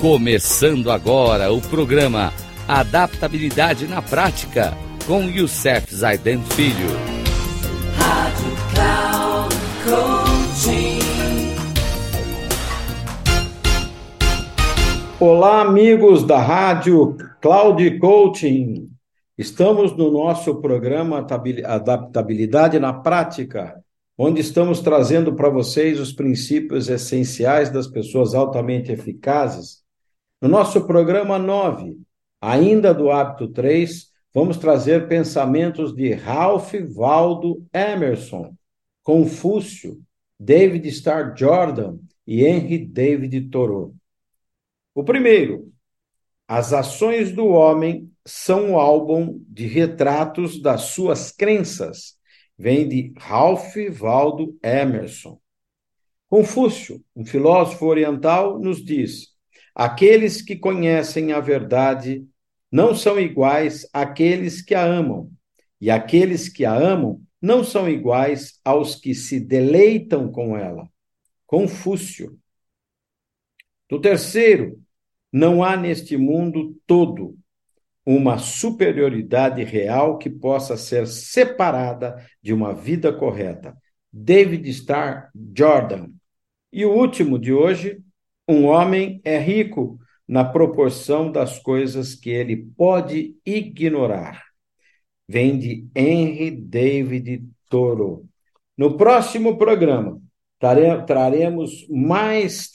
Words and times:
Começando 0.00 0.90
agora 0.90 1.52
o 1.52 1.60
programa 1.60 2.32
Adaptabilidade 2.66 3.86
na 3.86 4.00
Prática 4.00 4.72
com 5.06 5.24
Youssef 5.24 5.94
Zaiden 5.94 6.42
Filho. 6.42 6.88
Rádio 7.98 8.46
Cloud 8.72 9.54
Coaching. 9.84 11.00
Olá, 15.20 15.60
amigos 15.60 16.26
da 16.26 16.40
Rádio 16.40 17.18
Cloud 17.42 17.98
Coaching. 17.98 18.88
Estamos 19.36 19.94
no 19.94 20.10
nosso 20.10 20.62
programa 20.62 21.26
Adaptabilidade 21.66 22.78
na 22.78 22.94
Prática, 22.94 23.84
onde 24.16 24.40
estamos 24.40 24.80
trazendo 24.80 25.34
para 25.34 25.50
vocês 25.50 26.00
os 26.00 26.10
princípios 26.10 26.88
essenciais 26.88 27.68
das 27.68 27.86
pessoas 27.86 28.34
altamente 28.34 28.90
eficazes 28.90 29.80
no 30.40 30.48
nosso 30.48 30.86
programa 30.86 31.38
9, 31.38 31.98
ainda 32.40 32.94
do 32.94 33.10
hábito 33.10 33.48
3, 33.48 34.10
vamos 34.32 34.56
trazer 34.56 35.06
pensamentos 35.06 35.94
de 35.94 36.14
Ralph 36.14 36.72
Waldo 36.94 37.66
Emerson, 37.72 38.54
Confúcio, 39.02 40.00
David 40.38 40.88
Starr 40.88 41.36
Jordan 41.36 41.98
e 42.26 42.44
Henry 42.44 42.86
David 42.86 43.50
Thoreau. 43.50 43.94
O 44.94 45.04
primeiro, 45.04 45.70
as 46.48 46.72
ações 46.72 47.32
do 47.32 47.48
homem 47.48 48.10
são 48.24 48.72
o 48.72 48.78
álbum 48.78 49.44
de 49.46 49.66
retratos 49.66 50.60
das 50.60 50.82
suas 50.82 51.30
crenças. 51.30 52.18
Vem 52.56 52.88
de 52.88 53.12
Ralph 53.18 53.74
Waldo 53.92 54.58
Emerson. 54.62 55.38
Confúcio, 56.28 57.04
um 57.14 57.24
filósofo 57.24 57.86
oriental, 57.86 58.58
nos 58.58 58.84
diz: 58.84 59.30
Aqueles 59.74 60.42
que 60.42 60.56
conhecem 60.56 61.32
a 61.32 61.40
verdade 61.40 62.26
não 62.70 62.94
são 62.94 63.18
iguais 63.18 63.88
àqueles 63.92 64.62
que 64.62 64.74
a 64.74 64.84
amam, 64.84 65.30
e 65.80 65.90
aqueles 65.90 66.48
que 66.48 66.64
a 66.64 66.74
amam 66.74 67.20
não 67.40 67.64
são 67.64 67.88
iguais 67.88 68.60
aos 68.64 68.94
que 68.94 69.14
se 69.14 69.40
deleitam 69.40 70.30
com 70.30 70.56
ela. 70.56 70.88
Confúcio. 71.46 72.38
Do 73.88 74.00
terceiro, 74.00 74.80
não 75.32 75.64
há 75.64 75.76
neste 75.76 76.16
mundo 76.16 76.76
todo 76.86 77.36
uma 78.04 78.38
superioridade 78.38 79.62
real 79.62 80.18
que 80.18 80.28
possa 80.28 80.76
ser 80.76 81.06
separada 81.06 82.24
de 82.42 82.52
uma 82.52 82.74
vida 82.74 83.12
correta. 83.12 83.76
David 84.12 84.68
Starr 84.70 85.30
Jordan. 85.56 86.08
E 86.72 86.84
o 86.84 86.92
último 86.92 87.38
de 87.38 87.52
hoje, 87.52 88.02
um 88.48 88.66
homem 88.66 89.20
é 89.24 89.38
rico 89.38 89.98
na 90.26 90.44
proporção 90.44 91.30
das 91.30 91.58
coisas 91.58 92.14
que 92.14 92.30
ele 92.30 92.56
pode 92.76 93.36
ignorar. 93.44 94.44
Vem 95.28 95.58
de 95.58 95.88
Henry 95.94 96.50
David 96.50 97.48
Thoreau. 97.68 98.24
No 98.76 98.96
próximo 98.96 99.58
programa, 99.58 100.20
traremos 101.06 101.86
mais 101.88 102.70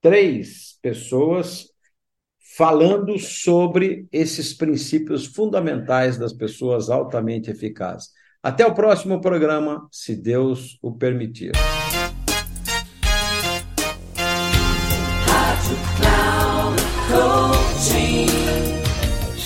três 0.00 0.78
pessoas 0.80 1.66
falando 2.56 3.18
sobre 3.18 4.06
esses 4.10 4.54
princípios 4.54 5.26
fundamentais 5.26 6.16
das 6.16 6.32
pessoas 6.32 6.88
altamente 6.88 7.50
eficazes. 7.50 8.08
Até 8.42 8.66
o 8.66 8.74
próximo 8.74 9.20
programa, 9.20 9.86
se 9.90 10.16
Deus 10.16 10.78
o 10.80 10.92
permitir. 10.92 11.52